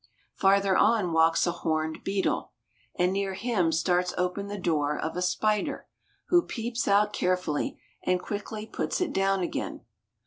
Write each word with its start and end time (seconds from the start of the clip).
Farther 0.33 0.75
on 0.75 1.13
walks 1.13 1.45
a 1.45 1.51
horned 1.51 2.03
beetle, 2.03 2.53
and 2.95 3.13
near 3.13 3.35
him 3.35 3.71
starts 3.71 4.15
open 4.17 4.47
the 4.47 4.57
door 4.57 4.97
of 4.99 5.15
a 5.15 5.21
spider, 5.21 5.85
who 6.29 6.41
peeps 6.41 6.87
out 6.87 7.13
carefully, 7.13 7.79
and 8.03 8.19
quickly 8.19 8.65
puts 8.65 8.99
it 8.99 9.13
down 9.13 9.41
again. 9.41 9.81